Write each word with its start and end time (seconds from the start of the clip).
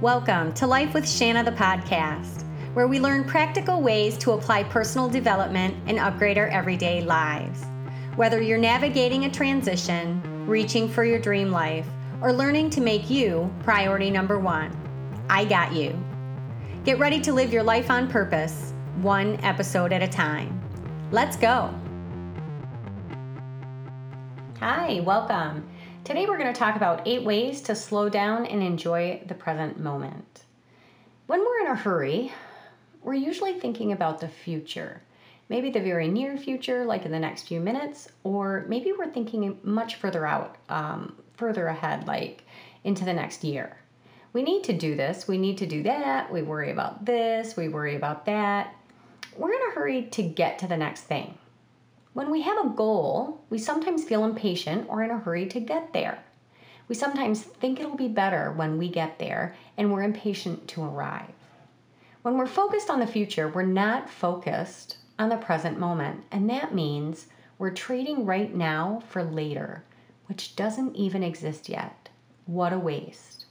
Welcome 0.00 0.54
to 0.54 0.66
Life 0.66 0.94
with 0.94 1.06
Shanna, 1.06 1.44
the 1.44 1.52
podcast, 1.52 2.44
where 2.72 2.88
we 2.88 2.98
learn 2.98 3.22
practical 3.22 3.82
ways 3.82 4.16
to 4.16 4.32
apply 4.32 4.62
personal 4.62 5.10
development 5.10 5.76
and 5.86 5.98
upgrade 5.98 6.38
our 6.38 6.46
everyday 6.46 7.02
lives. 7.02 7.62
Whether 8.16 8.40
you're 8.40 8.56
navigating 8.56 9.26
a 9.26 9.30
transition, 9.30 10.22
reaching 10.46 10.88
for 10.88 11.04
your 11.04 11.18
dream 11.18 11.50
life, 11.50 11.86
or 12.22 12.32
learning 12.32 12.70
to 12.70 12.80
make 12.80 13.10
you 13.10 13.52
priority 13.62 14.10
number 14.10 14.38
one, 14.38 14.74
I 15.28 15.44
got 15.44 15.74
you. 15.74 16.02
Get 16.86 16.98
ready 16.98 17.20
to 17.20 17.34
live 17.34 17.52
your 17.52 17.62
life 17.62 17.90
on 17.90 18.08
purpose, 18.08 18.72
one 19.02 19.38
episode 19.44 19.92
at 19.92 20.02
a 20.02 20.08
time. 20.08 20.62
Let's 21.12 21.36
go. 21.36 21.74
Hi, 24.60 25.00
welcome. 25.00 25.68
Today 26.02 26.26
we're 26.26 26.38
going 26.38 26.52
to 26.52 26.58
talk 26.58 26.76
about 26.76 27.06
eight 27.06 27.22
ways 27.24 27.60
to 27.62 27.74
slow 27.74 28.08
down 28.08 28.46
and 28.46 28.62
enjoy 28.62 29.22
the 29.26 29.34
present 29.34 29.78
moment. 29.78 30.44
When 31.26 31.40
we're 31.40 31.60
in 31.60 31.66
a 31.66 31.76
hurry, 31.76 32.32
we're 33.02 33.14
usually 33.14 33.60
thinking 33.60 33.92
about 33.92 34.18
the 34.18 34.28
future. 34.28 35.02
Maybe 35.50 35.70
the 35.70 35.80
very 35.80 36.08
near 36.08 36.38
future, 36.38 36.86
like 36.86 37.04
in 37.04 37.12
the 37.12 37.18
next 37.18 37.48
few 37.48 37.60
minutes, 37.60 38.08
or 38.24 38.64
maybe 38.66 38.92
we're 38.92 39.12
thinking 39.12 39.58
much 39.62 39.96
further 39.96 40.26
out, 40.26 40.56
um, 40.70 41.16
further 41.36 41.66
ahead, 41.66 42.06
like 42.06 42.44
into 42.82 43.04
the 43.04 43.12
next 43.12 43.44
year. 43.44 43.76
We 44.32 44.42
need 44.42 44.64
to 44.64 44.72
do 44.72 44.96
this, 44.96 45.28
we 45.28 45.36
need 45.36 45.58
to 45.58 45.66
do 45.66 45.82
that, 45.82 46.32
we 46.32 46.40
worry 46.40 46.70
about 46.70 47.04
this, 47.04 47.56
we 47.56 47.68
worry 47.68 47.96
about 47.96 48.24
that. 48.24 48.74
We're 49.36 49.52
in 49.52 49.70
a 49.70 49.74
hurry 49.74 50.04
to 50.12 50.22
get 50.22 50.60
to 50.60 50.66
the 50.66 50.78
next 50.78 51.02
thing. 51.02 51.36
When 52.12 52.30
we 52.30 52.42
have 52.42 52.64
a 52.64 52.70
goal, 52.70 53.40
we 53.50 53.58
sometimes 53.58 54.04
feel 54.04 54.24
impatient 54.24 54.88
or 54.88 55.02
in 55.02 55.10
a 55.10 55.18
hurry 55.18 55.46
to 55.46 55.60
get 55.60 55.92
there. 55.92 56.24
We 56.88 56.96
sometimes 56.96 57.42
think 57.42 57.78
it'll 57.78 57.96
be 57.96 58.08
better 58.08 58.50
when 58.50 58.78
we 58.78 58.88
get 58.88 59.20
there 59.20 59.54
and 59.76 59.92
we're 59.92 60.02
impatient 60.02 60.66
to 60.68 60.82
arrive. 60.82 61.32
When 62.22 62.36
we're 62.36 62.46
focused 62.46 62.90
on 62.90 62.98
the 62.98 63.06
future, 63.06 63.48
we're 63.48 63.62
not 63.62 64.10
focused 64.10 64.96
on 65.20 65.28
the 65.28 65.36
present 65.36 65.78
moment, 65.78 66.24
and 66.32 66.50
that 66.50 66.74
means 66.74 67.28
we're 67.58 67.70
trading 67.70 68.26
right 68.26 68.52
now 68.52 69.02
for 69.08 69.22
later, 69.22 69.84
which 70.26 70.56
doesn't 70.56 70.96
even 70.96 71.22
exist 71.22 71.68
yet. 71.68 72.08
What 72.46 72.72
a 72.72 72.78
waste. 72.78 73.44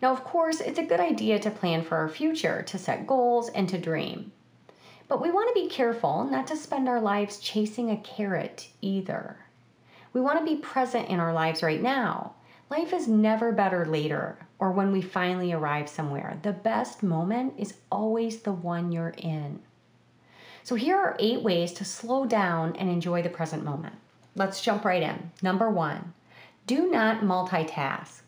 Now, 0.00 0.12
of 0.12 0.24
course, 0.24 0.60
it's 0.60 0.78
a 0.78 0.86
good 0.86 1.00
idea 1.00 1.38
to 1.40 1.50
plan 1.50 1.82
for 1.82 1.98
our 1.98 2.08
future, 2.08 2.62
to 2.62 2.78
set 2.78 3.06
goals, 3.06 3.50
and 3.50 3.68
to 3.68 3.78
dream. 3.78 4.32
But 5.08 5.22
we 5.22 5.30
want 5.30 5.48
to 5.48 5.60
be 5.60 5.68
careful 5.68 6.24
not 6.24 6.46
to 6.48 6.56
spend 6.56 6.88
our 6.88 7.00
lives 7.00 7.38
chasing 7.38 7.90
a 7.90 7.96
carrot 7.96 8.68
either. 8.82 9.38
We 10.12 10.20
want 10.20 10.38
to 10.38 10.44
be 10.44 10.60
present 10.60 11.08
in 11.08 11.18
our 11.18 11.32
lives 11.32 11.62
right 11.62 11.82
now. 11.82 12.34
Life 12.70 12.92
is 12.92 13.08
never 13.08 13.50
better 13.50 13.86
later 13.86 14.38
or 14.58 14.70
when 14.70 14.92
we 14.92 15.00
finally 15.00 15.52
arrive 15.52 15.88
somewhere. 15.88 16.38
The 16.42 16.52
best 16.52 17.02
moment 17.02 17.54
is 17.56 17.74
always 17.90 18.40
the 18.40 18.52
one 18.52 18.92
you're 18.92 19.14
in. 19.16 19.60
So, 20.62 20.74
here 20.74 20.96
are 20.96 21.16
eight 21.18 21.42
ways 21.42 21.72
to 21.74 21.84
slow 21.84 22.26
down 22.26 22.76
and 22.76 22.90
enjoy 22.90 23.22
the 23.22 23.30
present 23.30 23.64
moment. 23.64 23.94
Let's 24.34 24.60
jump 24.60 24.84
right 24.84 25.02
in. 25.02 25.30
Number 25.40 25.70
one, 25.70 26.12
do 26.66 26.90
not 26.90 27.22
multitask. 27.22 28.20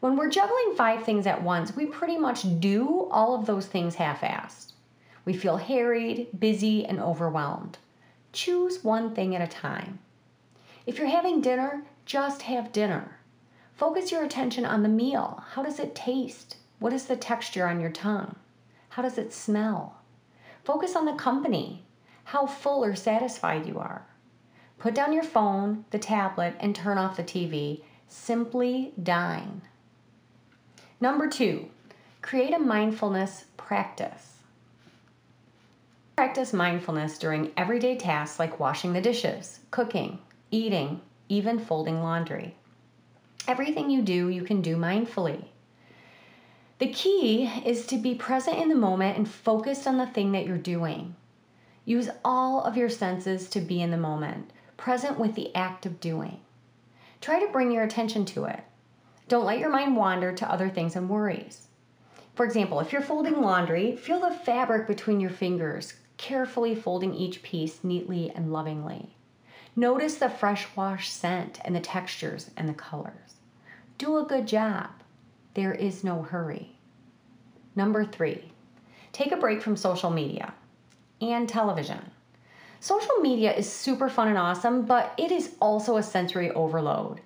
When 0.00 0.16
we're 0.16 0.28
juggling 0.28 0.74
five 0.76 1.04
things 1.04 1.26
at 1.26 1.42
once, 1.42 1.74
we 1.74 1.86
pretty 1.86 2.18
much 2.18 2.60
do 2.60 3.08
all 3.10 3.34
of 3.34 3.46
those 3.46 3.66
things 3.66 3.94
half 3.94 4.20
assed. 4.20 4.72
We 5.24 5.32
feel 5.32 5.56
harried, 5.56 6.28
busy, 6.38 6.84
and 6.84 7.00
overwhelmed. 7.00 7.78
Choose 8.32 8.84
one 8.84 9.14
thing 9.14 9.34
at 9.34 9.42
a 9.42 9.50
time. 9.50 10.00
If 10.86 10.98
you're 10.98 11.06
having 11.06 11.40
dinner, 11.40 11.84
just 12.04 12.42
have 12.42 12.72
dinner. 12.72 13.18
Focus 13.74 14.12
your 14.12 14.22
attention 14.22 14.64
on 14.64 14.82
the 14.82 14.88
meal. 14.88 15.42
How 15.52 15.62
does 15.62 15.78
it 15.78 15.94
taste? 15.94 16.56
What 16.78 16.92
is 16.92 17.06
the 17.06 17.16
texture 17.16 17.66
on 17.66 17.80
your 17.80 17.90
tongue? 17.90 18.36
How 18.90 19.02
does 19.02 19.18
it 19.18 19.32
smell? 19.32 19.96
Focus 20.64 20.94
on 20.94 21.06
the 21.06 21.14
company, 21.14 21.84
how 22.24 22.46
full 22.46 22.84
or 22.84 22.94
satisfied 22.94 23.66
you 23.66 23.78
are. 23.78 24.06
Put 24.78 24.94
down 24.94 25.12
your 25.12 25.22
phone, 25.22 25.84
the 25.90 25.98
tablet, 25.98 26.54
and 26.60 26.74
turn 26.74 26.98
off 26.98 27.16
the 27.16 27.22
TV. 27.22 27.82
Simply 28.08 28.92
dine. 29.02 29.62
Number 31.00 31.28
two, 31.28 31.68
create 32.22 32.54
a 32.54 32.58
mindfulness 32.58 33.46
practice. 33.56 34.33
Practice 36.16 36.52
mindfulness 36.52 37.18
during 37.18 37.50
everyday 37.56 37.96
tasks 37.96 38.38
like 38.38 38.60
washing 38.60 38.92
the 38.92 39.00
dishes, 39.00 39.58
cooking, 39.72 40.20
eating, 40.52 41.00
even 41.28 41.58
folding 41.58 42.04
laundry. 42.04 42.54
Everything 43.48 43.90
you 43.90 44.00
do, 44.00 44.28
you 44.28 44.44
can 44.44 44.62
do 44.62 44.76
mindfully. 44.76 45.46
The 46.78 46.92
key 46.92 47.46
is 47.66 47.86
to 47.86 47.96
be 47.96 48.14
present 48.14 48.58
in 48.58 48.68
the 48.68 48.76
moment 48.76 49.18
and 49.18 49.28
focused 49.28 49.88
on 49.88 49.98
the 49.98 50.06
thing 50.06 50.30
that 50.32 50.46
you're 50.46 50.56
doing. 50.56 51.16
Use 51.84 52.08
all 52.24 52.62
of 52.62 52.76
your 52.76 52.88
senses 52.88 53.48
to 53.48 53.60
be 53.60 53.82
in 53.82 53.90
the 53.90 53.96
moment, 53.96 54.52
present 54.76 55.18
with 55.18 55.34
the 55.34 55.52
act 55.56 55.84
of 55.84 55.98
doing. 55.98 56.38
Try 57.20 57.40
to 57.40 57.50
bring 57.50 57.72
your 57.72 57.82
attention 57.82 58.24
to 58.26 58.44
it. 58.44 58.60
Don't 59.26 59.46
let 59.46 59.58
your 59.58 59.70
mind 59.70 59.96
wander 59.96 60.32
to 60.32 60.48
other 60.48 60.68
things 60.68 60.94
and 60.94 61.08
worries. 61.08 61.66
For 62.36 62.46
example, 62.46 62.78
if 62.78 62.92
you're 62.92 63.02
folding 63.02 63.40
laundry, 63.40 63.96
feel 63.96 64.20
the 64.20 64.30
fabric 64.30 64.86
between 64.86 65.18
your 65.18 65.30
fingers, 65.30 65.94
carefully 66.16 66.74
folding 66.74 67.14
each 67.14 67.42
piece 67.42 67.82
neatly 67.82 68.30
and 68.34 68.52
lovingly. 68.52 69.16
Notice 69.76 70.16
the 70.16 70.28
fresh 70.28 70.68
wash 70.76 71.10
scent 71.10 71.60
and 71.64 71.74
the 71.74 71.80
textures 71.80 72.50
and 72.56 72.68
the 72.68 72.74
colors. 72.74 73.34
Do 73.98 74.18
a 74.18 74.24
good 74.24 74.46
job. 74.46 74.90
There 75.54 75.72
is 75.72 76.04
no 76.04 76.22
hurry. 76.22 76.76
Number 77.76 78.04
three, 78.04 78.52
take 79.12 79.32
a 79.32 79.36
break 79.36 79.62
from 79.62 79.76
social 79.76 80.10
media 80.10 80.54
and 81.20 81.48
television. 81.48 82.10
Social 82.80 83.16
media 83.16 83.52
is 83.54 83.70
super 83.70 84.08
fun 84.08 84.28
and 84.28 84.38
awesome, 84.38 84.84
but 84.84 85.14
it 85.16 85.32
is 85.32 85.56
also 85.60 85.96
a 85.96 86.02
sensory 86.02 86.50
overload. 86.50 87.20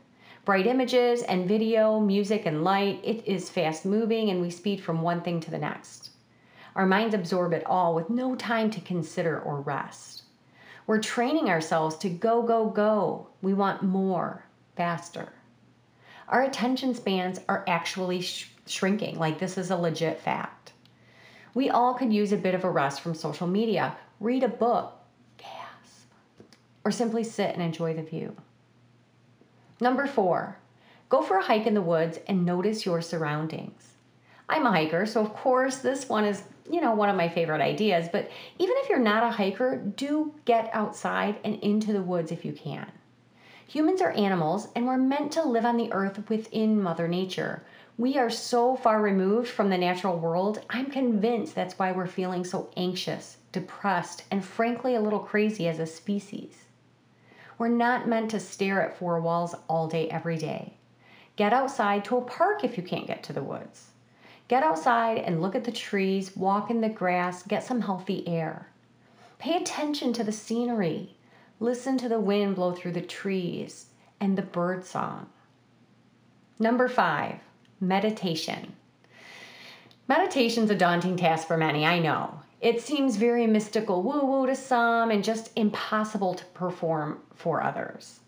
Bright 0.44 0.66
images 0.66 1.22
and 1.22 1.48
video, 1.48 2.00
music 2.00 2.46
and 2.46 2.64
light, 2.64 3.00
it 3.02 3.26
is 3.26 3.50
fast 3.50 3.84
moving 3.84 4.30
and 4.30 4.40
we 4.40 4.50
speed 4.50 4.80
from 4.80 5.02
one 5.02 5.20
thing 5.20 5.40
to 5.40 5.50
the 5.50 5.58
next. 5.58 6.10
Our 6.78 6.86
minds 6.86 7.12
absorb 7.12 7.52
it 7.52 7.66
all 7.66 7.92
with 7.92 8.08
no 8.08 8.36
time 8.36 8.70
to 8.70 8.80
consider 8.80 9.40
or 9.40 9.60
rest. 9.60 10.22
We're 10.86 11.00
training 11.00 11.50
ourselves 11.50 11.96
to 11.98 12.08
go, 12.08 12.40
go, 12.40 12.70
go. 12.70 13.26
We 13.42 13.52
want 13.52 13.82
more, 13.82 14.44
faster. 14.76 15.32
Our 16.28 16.44
attention 16.44 16.94
spans 16.94 17.40
are 17.48 17.64
actually 17.66 18.20
sh- 18.20 18.52
shrinking, 18.64 19.18
like 19.18 19.40
this 19.40 19.58
is 19.58 19.72
a 19.72 19.76
legit 19.76 20.20
fact. 20.20 20.72
We 21.52 21.68
all 21.68 21.94
could 21.94 22.12
use 22.12 22.30
a 22.30 22.36
bit 22.36 22.54
of 22.54 22.62
a 22.62 22.70
rest 22.70 23.00
from 23.00 23.16
social 23.16 23.48
media, 23.48 23.96
read 24.20 24.44
a 24.44 24.48
book, 24.48 24.92
gasp, 25.36 26.10
or 26.84 26.92
simply 26.92 27.24
sit 27.24 27.54
and 27.54 27.62
enjoy 27.62 27.94
the 27.94 28.02
view. 28.04 28.36
Number 29.80 30.06
four, 30.06 30.58
go 31.08 31.22
for 31.22 31.38
a 31.38 31.44
hike 31.44 31.66
in 31.66 31.74
the 31.74 31.82
woods 31.82 32.20
and 32.28 32.46
notice 32.46 32.86
your 32.86 33.02
surroundings. 33.02 33.94
I'm 34.48 34.64
a 34.64 34.70
hiker, 34.70 35.06
so 35.06 35.20
of 35.20 35.34
course 35.34 35.78
this 35.78 36.08
one 36.08 36.24
is 36.24 36.44
you 36.70 36.80
know, 36.80 36.94
one 36.94 37.08
of 37.08 37.16
my 37.16 37.28
favorite 37.28 37.60
ideas. 37.60 38.08
But 38.10 38.30
even 38.58 38.74
if 38.78 38.88
you're 38.88 38.98
not 38.98 39.22
a 39.22 39.30
hiker, 39.30 39.76
do 39.76 40.34
get 40.44 40.70
outside 40.72 41.36
and 41.44 41.58
into 41.62 41.92
the 41.92 42.02
woods 42.02 42.32
if 42.32 42.44
you 42.44 42.52
can. 42.52 42.90
Humans 43.68 44.00
are 44.00 44.12
animals, 44.12 44.68
and 44.74 44.86
we're 44.86 44.96
meant 44.96 45.32
to 45.32 45.42
live 45.42 45.66
on 45.66 45.76
the 45.76 45.92
earth 45.92 46.28
within 46.30 46.82
Mother 46.82 47.06
Nature. 47.06 47.62
We 47.98 48.16
are 48.16 48.30
so 48.30 48.76
far 48.76 49.02
removed 49.02 49.48
from 49.48 49.70
the 49.70 49.76
natural 49.76 50.16
world, 50.16 50.64
I'm 50.70 50.86
convinced 50.86 51.54
that's 51.54 51.78
why 51.78 51.92
we're 51.92 52.06
feeling 52.06 52.44
so 52.44 52.70
anxious, 52.76 53.38
depressed, 53.52 54.22
and 54.30 54.44
frankly 54.44 54.94
a 54.94 55.00
little 55.00 55.18
crazy 55.18 55.66
as 55.66 55.80
a 55.80 55.86
species. 55.86 56.64
We're 57.58 57.68
not 57.68 58.06
meant 58.06 58.30
to 58.30 58.40
stare 58.40 58.80
at 58.80 58.96
four 58.96 59.20
walls 59.20 59.54
all 59.68 59.88
day, 59.88 60.08
every 60.08 60.38
day. 60.38 60.74
Get 61.34 61.52
outside 61.52 62.04
to 62.04 62.16
a 62.16 62.22
park 62.22 62.62
if 62.62 62.76
you 62.76 62.84
can't 62.84 63.06
get 63.06 63.24
to 63.24 63.32
the 63.32 63.42
woods. 63.42 63.88
Get 64.48 64.62
outside 64.62 65.18
and 65.18 65.42
look 65.42 65.54
at 65.54 65.64
the 65.64 65.72
trees, 65.72 66.34
walk 66.34 66.70
in 66.70 66.80
the 66.80 66.88
grass, 66.88 67.42
get 67.42 67.62
some 67.62 67.82
healthy 67.82 68.26
air. 68.26 68.68
Pay 69.38 69.56
attention 69.56 70.14
to 70.14 70.24
the 70.24 70.32
scenery. 70.32 71.14
Listen 71.60 71.98
to 71.98 72.08
the 72.08 72.18
wind 72.18 72.56
blow 72.56 72.72
through 72.72 72.92
the 72.92 73.02
trees 73.02 73.86
and 74.20 74.36
the 74.36 74.42
bird 74.42 74.84
song. 74.84 75.28
Number 76.58 76.88
five, 76.88 77.36
meditation. 77.78 78.74
Meditation's 80.08 80.70
a 80.70 80.74
daunting 80.74 81.18
task 81.18 81.46
for 81.46 81.58
many, 81.58 81.84
I 81.84 81.98
know. 81.98 82.40
It 82.60 82.80
seems 82.80 83.16
very 83.16 83.46
mystical, 83.46 84.02
woo 84.02 84.24
woo 84.24 84.46
to 84.46 84.56
some, 84.56 85.10
and 85.10 85.22
just 85.22 85.50
impossible 85.56 86.34
to 86.34 86.44
perform 86.46 87.20
for 87.34 87.62
others. 87.62 88.20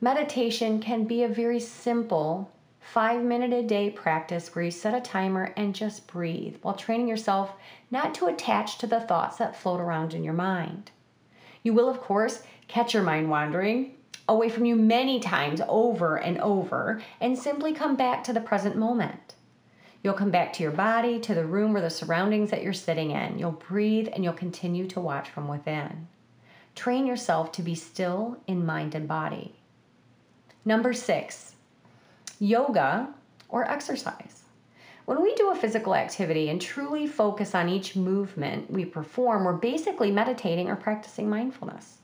Meditation 0.00 0.80
can 0.80 1.04
be 1.04 1.22
a 1.22 1.28
very 1.28 1.60
simple 1.60 2.50
five 2.82 3.22
minute 3.22 3.52
a 3.52 3.62
day 3.62 3.88
practice 3.88 4.54
where 4.54 4.64
you 4.64 4.70
set 4.70 4.94
a 4.94 5.00
timer 5.00 5.54
and 5.56 5.74
just 5.74 6.06
breathe 6.06 6.56
while 6.62 6.74
training 6.74 7.08
yourself 7.08 7.52
not 7.90 8.14
to 8.14 8.26
attach 8.26 8.78
to 8.78 8.86
the 8.86 9.00
thoughts 9.00 9.38
that 9.38 9.56
float 9.56 9.80
around 9.80 10.12
in 10.12 10.24
your 10.24 10.34
mind. 10.34 10.90
You 11.62 11.72
will, 11.72 11.88
of 11.88 12.00
course, 12.00 12.42
catch 12.68 12.92
your 12.92 13.02
mind 13.02 13.30
wandering 13.30 13.94
away 14.28 14.48
from 14.48 14.64
you 14.64 14.76
many 14.76 15.20
times 15.20 15.60
over 15.68 16.16
and 16.16 16.38
over 16.38 17.00
and 17.20 17.38
simply 17.38 17.72
come 17.72 17.96
back 17.96 18.24
to 18.24 18.32
the 18.32 18.40
present 18.40 18.76
moment. 18.76 19.34
You'll 20.02 20.14
come 20.14 20.30
back 20.30 20.52
to 20.54 20.62
your 20.62 20.72
body, 20.72 21.20
to 21.20 21.34
the 21.34 21.46
room 21.46 21.76
or 21.76 21.80
the 21.80 21.90
surroundings 21.90 22.50
that 22.50 22.62
you're 22.62 22.72
sitting 22.72 23.12
in. 23.12 23.38
You'll 23.38 23.52
breathe 23.52 24.08
and 24.12 24.24
you'll 24.24 24.32
continue 24.32 24.86
to 24.88 25.00
watch 25.00 25.30
from 25.30 25.46
within. 25.46 26.08
Train 26.74 27.06
yourself 27.06 27.52
to 27.52 27.62
be 27.62 27.74
still 27.74 28.38
in 28.46 28.66
mind 28.66 28.94
and 28.94 29.06
body. 29.06 29.54
Number 30.64 30.92
six, 30.92 31.51
yoga 32.42 33.08
or 33.48 33.70
exercise. 33.70 34.42
When 35.04 35.22
we 35.22 35.32
do 35.36 35.52
a 35.52 35.54
physical 35.54 35.94
activity 35.94 36.48
and 36.48 36.60
truly 36.60 37.06
focus 37.06 37.54
on 37.54 37.68
each 37.68 37.94
movement 37.94 38.68
we 38.68 38.84
perform, 38.84 39.44
we're 39.44 39.52
basically 39.52 40.10
meditating 40.10 40.68
or 40.68 40.74
practicing 40.74 41.30
mindfulness. 41.30 41.98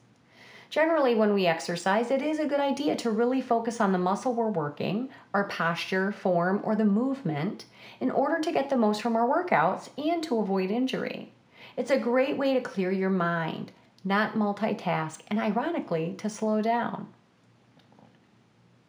Generally, 0.70 1.16
when 1.16 1.34
we 1.34 1.46
exercise, 1.46 2.12
it 2.12 2.22
is 2.22 2.38
a 2.38 2.46
good 2.46 2.60
idea 2.60 2.94
to 2.96 3.10
really 3.10 3.40
focus 3.40 3.80
on 3.80 3.90
the 3.90 3.98
muscle 3.98 4.32
we're 4.32 4.48
working, 4.48 5.08
our 5.34 5.44
posture, 5.44 6.12
form, 6.12 6.60
or 6.62 6.76
the 6.76 6.84
movement 6.84 7.64
in 7.98 8.10
order 8.10 8.40
to 8.40 8.52
get 8.52 8.70
the 8.70 8.76
most 8.76 9.02
from 9.02 9.16
our 9.16 9.26
workouts 9.26 9.88
and 9.98 10.22
to 10.22 10.38
avoid 10.38 10.70
injury. 10.70 11.32
It's 11.76 11.90
a 11.90 11.98
great 11.98 12.36
way 12.36 12.54
to 12.54 12.60
clear 12.60 12.92
your 12.92 13.10
mind, 13.10 13.72
not 14.04 14.34
multitask, 14.34 15.18
and 15.26 15.40
ironically, 15.40 16.14
to 16.18 16.30
slow 16.30 16.62
down. 16.62 17.08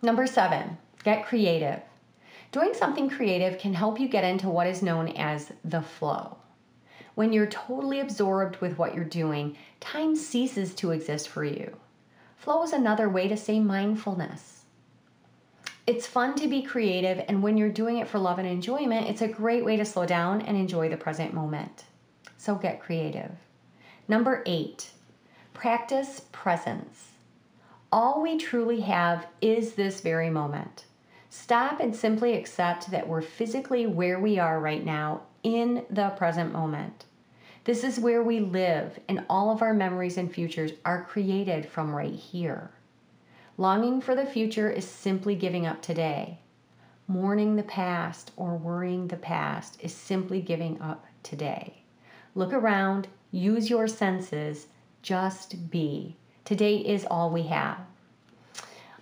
Number 0.04 0.28
seven, 0.28 0.78
get 1.04 1.26
creative. 1.26 1.82
Doing 2.52 2.74
something 2.74 3.10
creative 3.10 3.60
can 3.60 3.74
help 3.74 4.00
you 4.00 4.08
get 4.08 4.24
into 4.24 4.50
what 4.50 4.68
is 4.68 4.82
known 4.82 5.10
as 5.10 5.52
the 5.64 5.82
flow. 5.82 6.38
When 7.16 7.34
you're 7.34 7.48
totally 7.48 8.00
absorbed 8.00 8.58
with 8.58 8.78
what 8.78 8.96
you're 8.96 9.04
doing, 9.04 9.58
time 9.80 10.16
ceases 10.16 10.74
to 10.76 10.92
exist 10.92 11.30
for 11.30 11.44
you. 11.44 11.76
Flow 12.38 12.64
is 12.64 12.74
another 12.74 13.10
way 13.10 13.28
to 13.28 13.38
say 13.38 13.60
mindfulness. 13.60 14.64
It's 15.86 16.08
fun 16.08 16.36
to 16.36 16.48
be 16.48 16.62
creative, 16.62 17.26
and 17.28 17.44
when 17.44 17.58
you're 17.58 17.70
doing 17.70 17.98
it 17.98 18.08
for 18.08 18.20
love 18.20 18.40
and 18.40 18.48
enjoyment, 18.48 19.10
it's 19.10 19.22
a 19.22 19.28
great 19.28 19.66
way 19.66 19.76
to 19.78 19.86
slow 19.86 20.06
down 20.06 20.42
and 20.42 20.56
enjoy 20.56 20.88
the 20.88 20.98
present 20.98 21.34
moment. 21.34 21.86
So 22.38 22.56
get 22.56 22.82
creative. 22.82 23.32
Number 24.08 24.42
eight, 24.46 24.92
practice 25.54 26.22
presence. 26.32 27.10
All 27.92 28.22
we 28.22 28.38
truly 28.38 28.82
have 28.82 29.28
is 29.42 29.74
this 29.74 30.02
very 30.02 30.30
moment. 30.30 30.86
Stop 31.30 31.80
and 31.80 31.96
simply 31.96 32.34
accept 32.34 32.90
that 32.90 33.08
we're 33.08 33.22
physically 33.22 33.86
where 33.86 34.20
we 34.20 34.40
are 34.40 34.60
right 34.60 34.84
now 34.84 35.22
in 35.44 35.86
the 35.90 36.10
present 36.10 36.52
moment. 36.52 37.06
This 37.66 37.84
is 37.84 38.00
where 38.00 38.24
we 38.24 38.40
live, 38.40 39.00
and 39.08 39.26
all 39.30 39.52
of 39.52 39.62
our 39.62 39.74
memories 39.74 40.18
and 40.18 40.34
futures 40.34 40.72
are 40.86 41.04
created 41.04 41.68
from 41.68 41.94
right 41.94 42.14
here. 42.14 42.72
Longing 43.58 44.02
for 44.02 44.16
the 44.16 44.26
future 44.26 44.72
is 44.72 44.88
simply 44.88 45.36
giving 45.36 45.68
up 45.68 45.82
today. 45.84 46.40
Mourning 47.08 47.56
the 47.56 47.64
past 47.64 48.32
or 48.36 48.58
worrying 48.58 49.08
the 49.08 49.18
past 49.18 49.78
is 49.82 49.94
simply 49.94 50.42
giving 50.42 50.82
up 50.82 51.06
today. 51.22 51.84
Look 52.34 52.54
around, 52.54 53.08
use 53.32 53.70
your 53.70 53.88
senses, 53.88 54.68
just 55.04 55.70
be. 55.70 56.16
Today 56.44 56.78
is 56.78 57.06
all 57.06 57.30
we 57.30 57.44
have. 57.44 57.78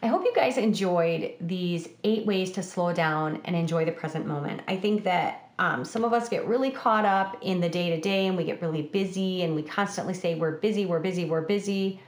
I 0.02 0.08
hope 0.08 0.24
you 0.24 0.34
guys 0.36 0.58
enjoyed 0.58 1.34
these 1.42 1.90
eight 2.04 2.26
ways 2.26 2.52
to 2.52 2.64
slow 2.64 2.94
down 2.94 3.42
and 3.46 3.56
enjoy 3.56 3.86
the 3.86 3.92
present 3.92 4.28
moment. 4.28 4.62
I 4.68 4.78
think 4.78 5.04
that 5.06 5.50
um, 5.60 5.84
some 5.84 6.04
of 6.04 6.14
us 6.14 6.30
get 6.30 6.48
really 6.48 6.70
caught 6.70 7.06
up 7.06 7.38
in 7.42 7.60
the 7.60 7.70
day 7.70 7.90
to 7.90 8.00
day 8.00 8.28
and 8.28 8.38
we 8.38 8.44
get 8.44 8.62
really 8.62 8.84
busy 8.84 9.42
and 9.42 9.56
we 9.56 9.64
constantly 9.64 10.14
say, 10.14 10.36
We're 10.36 10.58
busy, 10.58 10.86
we're 10.86 11.00
busy, 11.00 11.26
we're 11.26 11.42
busy, 11.42 12.00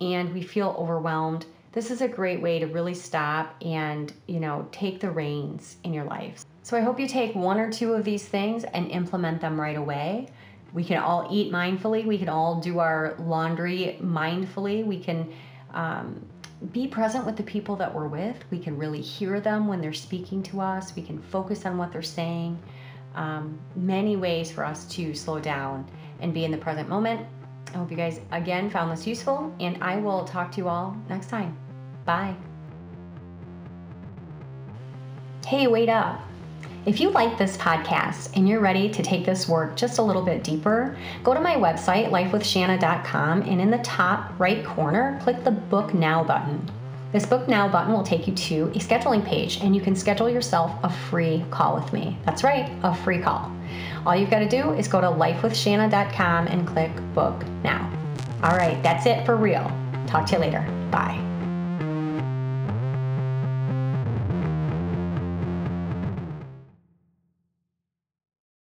and 0.00 0.32
we 0.34 0.42
feel 0.42 0.76
overwhelmed. 0.78 1.46
This 1.72 1.90
is 1.90 2.02
a 2.02 2.08
great 2.08 2.40
way 2.40 2.58
to 2.58 2.66
really 2.66 2.94
stop 2.94 3.54
and, 3.64 4.12
you 4.26 4.40
know, 4.40 4.68
take 4.72 5.00
the 5.00 5.10
reins 5.10 5.76
in 5.84 5.94
your 5.94 6.04
life. 6.04 6.44
So 6.62 6.76
I 6.76 6.80
hope 6.80 7.00
you 7.00 7.06
take 7.06 7.34
one 7.34 7.58
or 7.58 7.70
two 7.70 7.94
of 7.94 8.04
these 8.04 8.26
things 8.26 8.64
and 8.64 8.90
implement 8.90 9.40
them 9.40 9.58
right 9.58 9.76
away. 9.76 10.28
We 10.72 10.84
can 10.84 10.98
all 10.98 11.28
eat 11.30 11.52
mindfully. 11.52 12.04
We 12.04 12.18
can 12.18 12.28
all 12.28 12.60
do 12.60 12.78
our 12.78 13.14
laundry 13.18 13.98
mindfully. 14.02 14.84
We 14.84 15.00
can 15.00 15.32
um, 15.72 16.26
be 16.72 16.86
present 16.86 17.26
with 17.26 17.36
the 17.36 17.42
people 17.42 17.76
that 17.76 17.94
we're 17.94 18.08
with. 18.08 18.36
We 18.50 18.58
can 18.58 18.78
really 18.78 19.00
hear 19.00 19.40
them 19.40 19.68
when 19.68 19.80
they're 19.80 19.92
speaking 19.92 20.42
to 20.44 20.60
us. 20.60 20.94
We 20.96 21.02
can 21.02 21.20
focus 21.20 21.66
on 21.66 21.76
what 21.76 21.92
they're 21.92 22.02
saying. 22.02 22.58
Um, 23.14 23.58
many 23.74 24.16
ways 24.16 24.50
for 24.50 24.64
us 24.64 24.86
to 24.94 25.14
slow 25.14 25.38
down 25.38 25.88
and 26.20 26.32
be 26.32 26.44
in 26.44 26.50
the 26.50 26.58
present 26.58 26.88
moment. 26.88 27.26
I 27.74 27.78
hope 27.78 27.90
you 27.90 27.96
guys 27.96 28.20
again 28.30 28.70
found 28.70 28.90
this 28.90 29.06
useful, 29.06 29.54
and 29.60 29.82
I 29.82 29.96
will 29.96 30.24
talk 30.24 30.52
to 30.52 30.58
you 30.58 30.68
all 30.68 30.96
next 31.08 31.28
time. 31.28 31.56
Bye. 32.04 32.34
Hey, 35.44 35.66
wait 35.66 35.88
up. 35.88 36.20
If 36.86 37.00
you 37.00 37.10
like 37.10 37.36
this 37.36 37.56
podcast 37.56 38.30
and 38.36 38.48
you're 38.48 38.60
ready 38.60 38.88
to 38.90 39.02
take 39.02 39.26
this 39.26 39.48
work 39.48 39.74
just 39.74 39.98
a 39.98 40.02
little 40.02 40.22
bit 40.22 40.44
deeper, 40.44 40.96
go 41.24 41.34
to 41.34 41.40
my 41.40 41.56
website, 41.56 42.10
lifewithshanna.com, 42.10 43.42
and 43.42 43.60
in 43.60 43.72
the 43.72 43.78
top 43.78 44.32
right 44.38 44.64
corner, 44.64 45.18
click 45.20 45.42
the 45.42 45.50
Book 45.50 45.94
Now 45.94 46.22
button. 46.22 46.70
This 47.10 47.26
Book 47.26 47.48
Now 47.48 47.68
button 47.68 47.92
will 47.92 48.04
take 48.04 48.28
you 48.28 48.34
to 48.34 48.66
a 48.66 48.78
scheduling 48.78 49.24
page, 49.24 49.58
and 49.62 49.74
you 49.74 49.82
can 49.82 49.96
schedule 49.96 50.30
yourself 50.30 50.70
a 50.84 50.88
free 50.88 51.44
call 51.50 51.74
with 51.74 51.92
me. 51.92 52.16
That's 52.24 52.44
right, 52.44 52.70
a 52.84 52.94
free 52.94 53.20
call. 53.20 53.50
All 54.06 54.14
you've 54.14 54.30
got 54.30 54.38
to 54.38 54.48
do 54.48 54.70
is 54.74 54.86
go 54.86 55.00
to 55.00 55.08
lifewithshanna.com 55.08 56.46
and 56.46 56.68
click 56.68 56.92
Book 57.14 57.44
Now. 57.64 57.92
All 58.44 58.56
right, 58.56 58.80
that's 58.84 59.06
it 59.06 59.26
for 59.26 59.36
real. 59.36 59.68
Talk 60.06 60.26
to 60.26 60.34
you 60.34 60.38
later. 60.38 60.60
Bye. 60.92 61.35